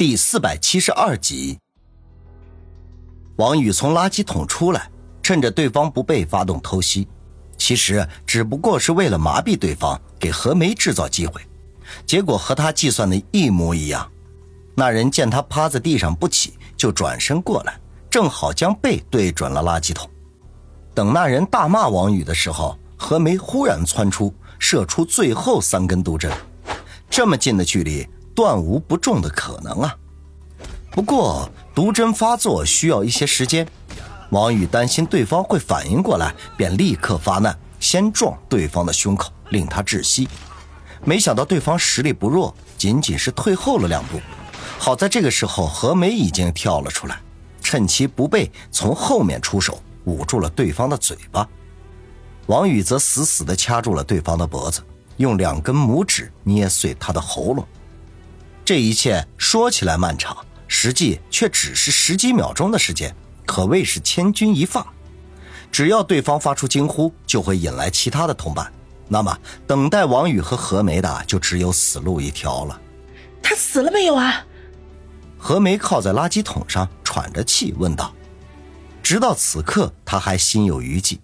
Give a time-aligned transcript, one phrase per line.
[0.00, 1.58] 第四百七十二集，
[3.36, 4.90] 王宇从垃圾桶出来，
[5.22, 7.06] 趁着对方不备发动偷袭，
[7.58, 11.42] 其实只不过是为了麻痹对方，给何梅制造机会。
[12.06, 14.10] 结果和他计算的一模一样。
[14.74, 17.78] 那人见他趴在地上不起，就转身过来，
[18.08, 20.08] 正好将背对准了垃圾桶。
[20.94, 26.32] 等那人大骂王宇的时候，何梅忽然窜出，射出最后三根毒针。
[27.10, 28.08] 这么近的距离。
[28.34, 29.96] 断无不中的可能啊！
[30.90, 33.66] 不过毒针发作需要一些时间，
[34.30, 40.28] 王宇担心对方会反应过来，便立刻发难，先撞对方的胸口，令他窒息。
[41.04, 44.20] 没想到对方实力不弱，仅仅是退后了两步。
[44.78, 47.20] 好在这个时候何梅已经跳了出来，
[47.62, 51.46] 趁其不备，从后面出手捂住了对方的嘴巴。
[52.46, 54.82] 王宇则死死地掐住了对方的脖子，
[55.18, 57.64] 用两根拇指捏碎他的喉咙。
[58.70, 63.12] 这一切说起来漫长，实际却只是十几秒钟的时间，
[63.44, 64.86] 可谓是千钧一发。
[65.72, 68.72] 只要对方发出惊呼，就会引来其他的同伴。
[69.08, 69.36] 那么，
[69.66, 72.80] 等待王宇和何梅的就只有死路一条了。
[73.42, 74.46] 他死了没有啊？
[75.36, 78.14] 何梅靠在垃圾桶上喘着气问道。
[79.02, 81.20] 直到此刻，他还心有余悸。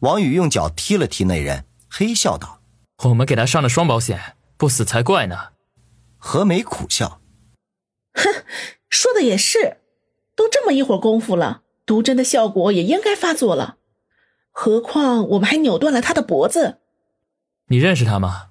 [0.00, 2.58] 王宇用脚踢了踢那人，嘿笑道
[3.06, 5.36] ：“我们给他上了双保险，不死才怪呢。”
[6.28, 7.20] 何梅苦笑
[8.12, 8.42] ：“哼，
[8.90, 9.76] 说的也是，
[10.34, 13.76] 都这么一会儿功夫了，毒针的效果也应该发作了。
[14.50, 16.78] 何况我们还扭断了他的脖子。
[17.68, 18.48] 你认识他吗？”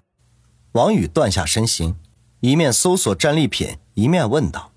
[0.72, 1.98] 王宇断下身形，
[2.40, 4.72] 一面搜索战利品，一面问道。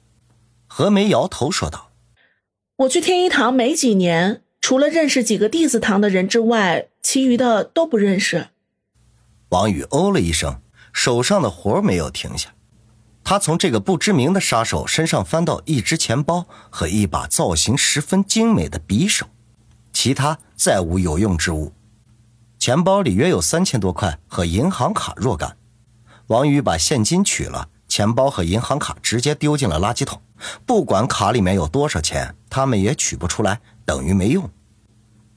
[0.66, 1.92] 何梅摇头说道
[2.78, 8.48] ：“我去天一堂没几年，除了认识几个弟子堂的人之外，其余的都不认识。”
[9.50, 10.60] 王宇哦了一声，
[10.92, 12.52] 手上的活没有停下。
[13.28, 19.26] 他从这个不知名的杀手身上翻到一只钱包和一把造型十分精美的匕首，
[19.92, 21.74] 其他再无有用之物。
[22.58, 25.58] 钱包里约有三千多块和银行卡若干。
[26.28, 30.22] 王宇把现金取了，钱包和银行卡直接丢进了垃圾桶。
[30.64, 34.48] 不管卡里面有多少钱，他们也取不出来，等于没用。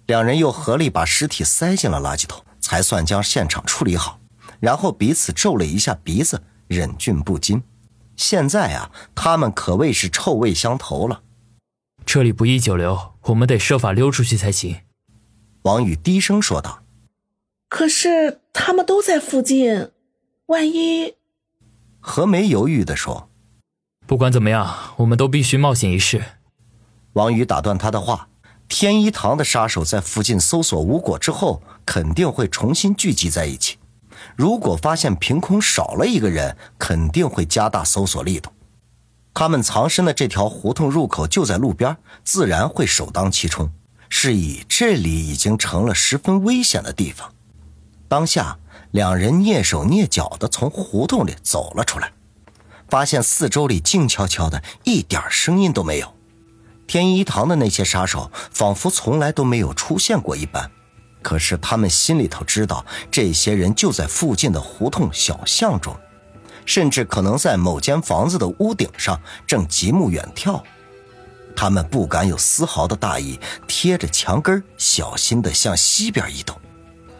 [0.05, 4.17] 两人又合力把尸体塞进了垃圾桶，才算将现场处理好。
[4.61, 7.61] 然后彼此皱了一下鼻子，忍俊不禁。
[8.21, 11.23] 现在啊，他们可谓是臭味相投了。
[12.05, 14.81] 这里不宜久留，我们得设法溜出去才行。”
[15.63, 16.83] 王宇低声说道。
[17.67, 19.89] “可是他们都在附近，
[20.45, 21.15] 万一……”
[21.99, 23.27] 何梅犹豫地说。
[24.05, 26.23] “不管怎么样，我们都必须冒险一试。”
[27.13, 28.29] 王宇打断他的话
[28.69, 33.79] ：“天一堂的杀手在附近搜索无果之后，肯定会重新聚集在一起。”
[34.35, 38.51] 如果发现凭空少了一个人，肯定会加大搜索力度。
[39.33, 43.71] 他们藏身的这条胡同入口就在路边，自然会首当其冲。
[44.13, 47.33] 是以这里已经成了十分危险的地方。
[48.09, 48.57] 当下，
[48.91, 52.11] 两人蹑手蹑脚地从胡同里走了出来，
[52.89, 56.13] 发现四周里静悄悄的，一点声音都没有。
[56.87, 60.69] 天一堂的那些杀手仿佛从来都没有出现过一般。
[61.21, 65.95] 可是他们心里头知道，这些人就在附近的胡同小巷中，
[66.65, 70.61] 甚至可能在某间房子的屋顶上正极目远眺。
[71.55, 76.55] 他们不敢有丝毫的大意，贴着墙根小心地向西边移动。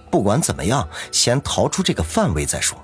[0.10, 2.78] 不管怎么样，先逃出这个范围再说。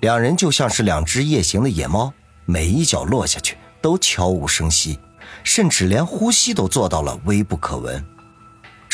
[0.00, 2.12] 两人就像是两只夜行的野猫，
[2.44, 4.98] 每一脚落下去都悄无声息，
[5.42, 8.04] 甚至连呼吸都做到了微不可闻。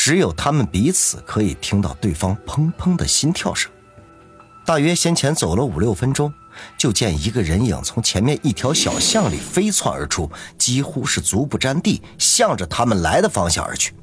[0.03, 3.71] 只有他们彼此可以听到对方砰砰的心跳声。
[4.65, 6.33] 大约先前走了五六分钟，
[6.75, 13.93] 就见一个人影从前面一条小巷里飞窜而出，几乎是足不沾地，向着他们来的方向而去。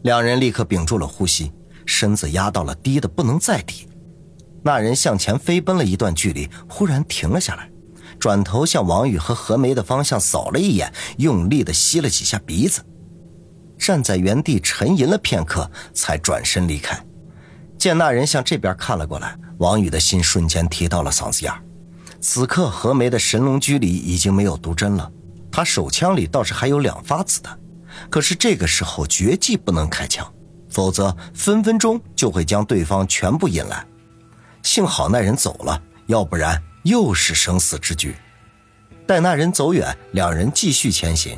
[0.00, 1.52] 两人立刻屏住了呼吸，
[1.84, 3.86] 身子压到了低的不能再低。
[4.62, 7.70] 那人向前飞奔了一段距离，忽然停了下来，
[8.18, 12.82] 转头向王宇和何梅的方向扫了一眼，用力地吸了几下鼻子。
[13.82, 16.96] 站在原地沉吟了片刻，才转身离开。
[17.76, 21.52] 见那人向这边看了过来，王宇的心瞬间提到了嗓子眼
[22.20, 25.10] 此刻何梅的神龙驹里已经没有毒针了，
[25.50, 27.58] 他手枪里倒是还有两发子弹。
[28.08, 30.32] 可是这个时候绝技不能开枪，
[30.70, 33.84] 否则分分钟就会将对方全部引来。
[34.62, 38.14] 幸好那人走了，要不然又是生死之局。
[39.08, 41.36] 待那人走远，两人继续前行。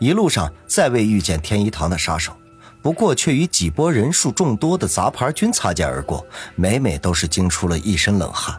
[0.00, 2.34] 一路上再未遇见天一堂的杀手，
[2.80, 6.26] 不过却与几波人数众多的杂牌军擦肩而过，
[6.56, 8.58] 每每都是惊出了一身冷汗。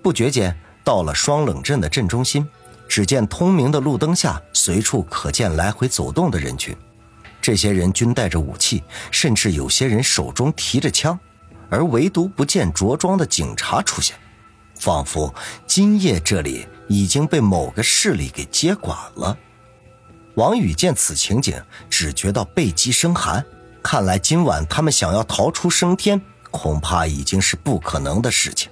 [0.00, 2.48] 不觉间到了双冷镇的镇中心，
[2.88, 6.74] 只见通明的路灯下，随处可见来回走动的人群。
[7.40, 11.18] 这些人均带着武器，甚至有些人手中提着枪，
[11.68, 14.16] 而唯独不见着装的警察出现，
[14.76, 15.34] 仿佛
[15.66, 19.36] 今夜这里已经被某个势力给接管了。
[20.34, 23.44] 王宇见此情景，只觉到背脊生寒。
[23.82, 26.20] 看来今晚他们想要逃出升天，
[26.50, 28.70] 恐怕已经是不可能的事情，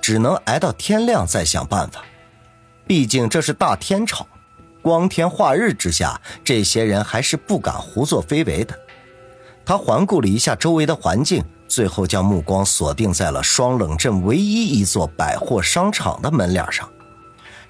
[0.00, 2.04] 只能挨到天亮再想办法。
[2.86, 4.26] 毕竟这是大天朝。
[4.82, 8.78] 光天化日之下，这些人还是不敢胡作非为的。
[9.64, 16.88] 他环顾了一下周围的环境，最后将目光锁定在了双冷镇唯一一座百货商场的门脸上，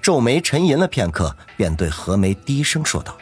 [0.01, 3.15] 皱眉沉吟了片刻，便对何梅低声说道：“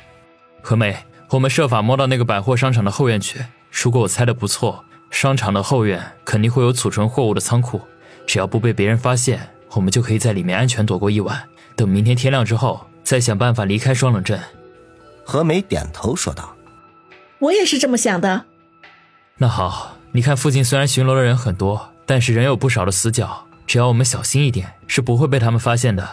[0.61, 0.95] 何梅，
[1.29, 3.45] 我们设法摸到那个百货商场的后院去。
[3.71, 7.81] 如果我猜的不错，商场的后院肯定会有储存货物的仓库，
[8.25, 11.41] 只要不被别人发现，我们就可以在里面安全躲过一晚。
[11.75, 14.39] 等明天天亮之后。”再想办法离开双冷镇，
[15.25, 16.55] 何梅点头说道
[17.39, 18.45] ：“我也是这么想的。”
[19.37, 23.47] 那好，你看附近虽然巡逻的人很多，但是仍有不少的死角。
[23.65, 26.07] 只要我们小心一点，是不会被他们发现的。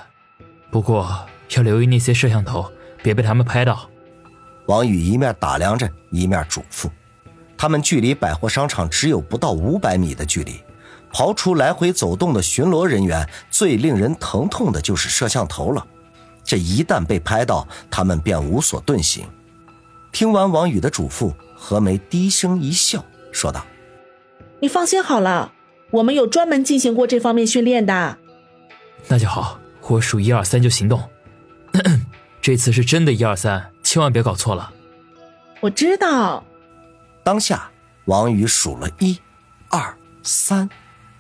[0.71, 2.73] 不过要留意那些摄像头，
[3.03, 3.91] 别被他们拍到。
[4.67, 6.89] 王宇一面打量着，一面嘱咐
[7.57, 10.61] ：“他们距离百货商场只有不到五百米的距离，
[11.13, 15.87] 刨除来回走动的巡逻人员，最令人疼痛的就是摄像头了。”
[16.45, 19.27] 这一旦被拍到，他们便无所遁形。
[20.13, 23.67] 听完王宇的嘱咐，何梅低声一笑，说道
[24.63, 25.53] ：“你放心好了，
[25.91, 28.19] 我们有专门进行过这方面训练的。”
[29.09, 29.59] 那就好，
[29.89, 31.03] 我数一二三就行动。
[32.41, 34.71] 这次是真的，一二三，千万别搞错了。
[35.59, 36.45] 我知道。
[37.25, 37.71] 当下，
[38.05, 39.19] 王宇数了一、
[39.71, 40.69] 二、三，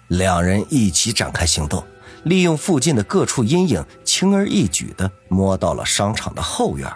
[0.08, 1.82] 两人一起展开行动。
[2.24, 6.86] 利用附近的各处阴影，轻而易举的摸到了商场的后院。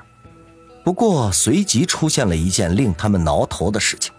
[0.84, 4.12] 不过，随即出现了一件令他们挠头的事情，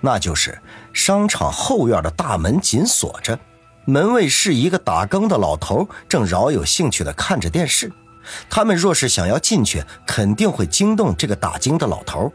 [0.00, 0.58] 那就是
[0.94, 3.38] 商场后院的大门紧锁着，
[3.84, 7.92] 门卫是一个打更的老头，正饶有兴趣的看着电视。
[8.48, 12.32] 他们若是想要进去，肯定会惊动这个打更的老头。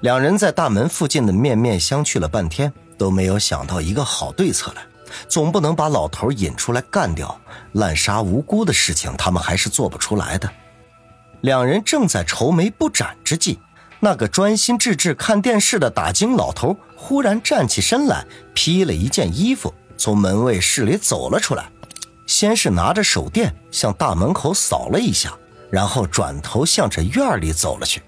[0.00, 4.82] 两人在大门附近的面面相觑了半天，都没有想到一个好对策来。
[5.28, 7.40] 总不能把老头引出来干掉，
[7.72, 10.50] 滥杀无辜的事情，他们还是做不出来的。
[11.42, 13.60] 两人正在愁眉不展之际，
[14.00, 21.70] 那个专心致志看电视的打更老头忽然站起身来，披了一件衣服，从门卫室里走了出来。
[22.26, 25.32] 先是拿着手电向大门口扫了一下，
[25.70, 28.02] 然后转头向着院里走了去。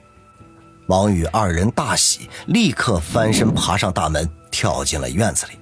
[0.86, 5.52] 王宇二人大喜，立刻翻身爬上大门，跳进了院子里。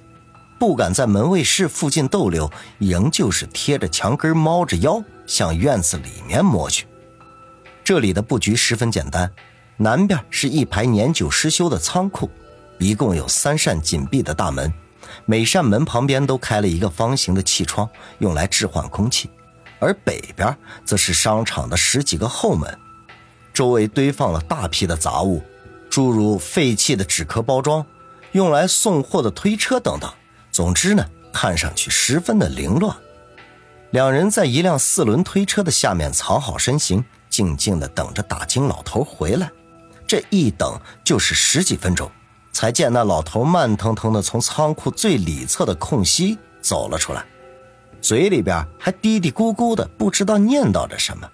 [0.57, 6.87] 不敢在门卫室附近逗留，仍旧是贴着墙根猫着腰向院子里面摸去。
[7.83, 9.29] 这里的布局十分简单，
[9.77, 12.29] 南边是一排年久失修的仓库，
[12.79, 14.71] 一共有三扇紧闭的大门，
[15.25, 17.89] 每扇门旁边都开了一个方形的气窗，
[18.19, 19.29] 用来置换空气；
[19.79, 22.77] 而北边则是商场的十几个后门，
[23.53, 25.43] 周围堆放了大批的杂物，
[25.89, 27.85] 诸如废弃的纸壳包装、
[28.33, 30.11] 用来送货的推车等等。
[30.51, 32.95] 总之呢，看上去十分的凌乱。
[33.91, 39.49] 两人在一辆四轮推车的下面藏好身形，静静的等着打更老头回来。
[40.07, 42.11] 这一等就是十几分钟，
[42.65, 47.23] 才见那老头慢腾腾的从仓库最里侧的空隙走了出来，
[48.01, 51.29] 嘴里边还嘀嘀咕咕的，不知道念叨着什么。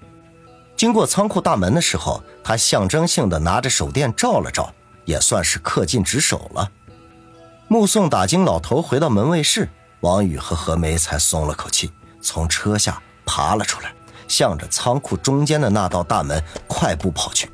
[0.75, 4.73] 经过仓库大门的时候，他象征性的拿着手电照了照，
[5.05, 6.69] 也算是恪尽职守了。
[7.69, 9.69] 目送打更老头回到门卫室，
[10.01, 13.93] 王宇和何梅才松了口气，从车下爬了出来，
[14.27, 17.49] 向着仓库中间的那道大门快步跑去。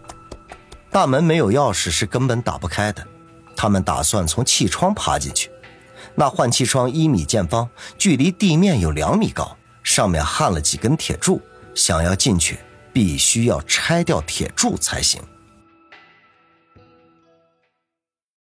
[0.89, 3.05] 大门没有钥匙是根本打不开的，
[3.57, 5.49] 他们打算从气窗爬进去。
[6.15, 11.41] 那换气窗一米见方，距离地面有两米高，上面焊了几根铁柱，
[11.75, 12.59] 想要进去
[12.93, 15.21] 必须要拆掉铁柱才行。